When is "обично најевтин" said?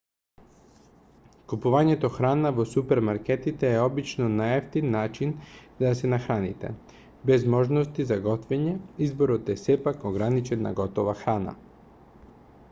3.89-4.89